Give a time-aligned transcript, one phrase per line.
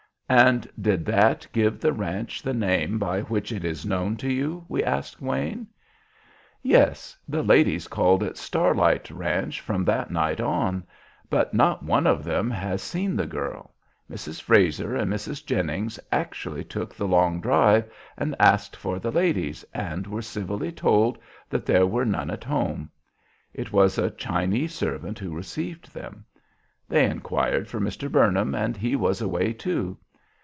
[0.33, 4.63] "And did that give the ranch the name by which it is known to you?"
[4.69, 5.67] we asked Wayne.
[6.63, 7.17] "Yes.
[7.27, 10.85] The ladies called it 'Starlight Ranch' from that night on.
[11.29, 13.73] But not one of them has seen the girl.
[14.09, 14.41] Mrs.
[14.41, 15.45] Frazer and Mrs.
[15.45, 21.17] Jennings actually took the long drive and asked for the ladies, and were civilly told
[21.49, 22.89] that there were none at home.
[23.53, 26.23] It was a Chinese servant who received them.
[26.87, 28.09] They inquired for Mr.
[28.09, 29.97] Burnham and he was away too.